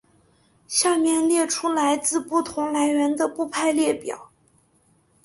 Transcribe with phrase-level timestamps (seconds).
[0.67, 4.31] 下面列出来自不同来源的部派列表。